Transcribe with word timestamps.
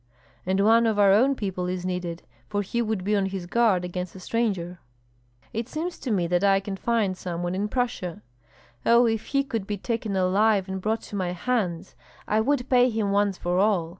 "And 0.47 0.61
one 0.65 0.87
of 0.87 0.97
our 0.97 1.11
own 1.11 1.35
people 1.35 1.67
is 1.67 1.85
needed, 1.85 2.23
for 2.47 2.63
he 2.63 2.81
would 2.81 3.03
be 3.03 3.15
on 3.15 3.27
his 3.27 3.45
guard 3.45 3.85
against 3.85 4.15
a 4.15 4.19
stranger." 4.19 4.79
"It 5.53 5.69
seems 5.69 5.99
to 5.99 6.09
me 6.09 6.25
that 6.25 6.43
I 6.43 6.59
can 6.59 6.75
find 6.75 7.15
some 7.15 7.43
one 7.43 7.53
in 7.53 7.67
Prussia." 7.67 8.23
"Oh, 8.83 9.05
if 9.05 9.25
he 9.27 9.43
could 9.43 9.67
be 9.67 9.77
taken 9.77 10.15
alive 10.15 10.67
and 10.67 10.81
brought 10.81 11.03
to 11.03 11.15
my 11.15 11.33
hands, 11.33 11.95
I 12.27 12.39
would 12.41 12.67
pay 12.67 12.89
him 12.89 13.11
once 13.11 13.37
for 13.37 13.59
all. 13.59 13.89